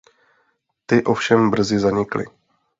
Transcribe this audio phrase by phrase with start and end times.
[0.85, 2.25] Ty ovšem brzy zanikly.